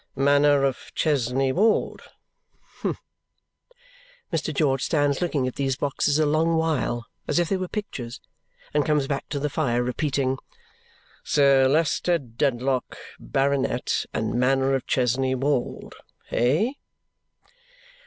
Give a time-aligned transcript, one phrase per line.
[0.15, 2.01] 'Manor of Chesney Wold.'
[2.79, 2.97] Humph!"
[4.33, 4.51] Mr.
[4.51, 8.19] George stands looking at these boxes a long while as if they were pictures
[8.73, 10.39] and comes back to the fire repeating,
[11.23, 15.93] "Sir Leicester Dedlock, Baronet, and Manor of Chesney Wold,
[16.29, 16.79] hey?"